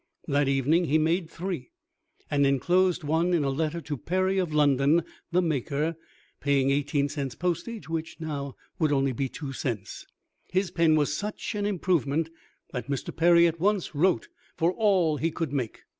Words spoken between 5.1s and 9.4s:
the maker, paying eighteen cents' postage, which now would be only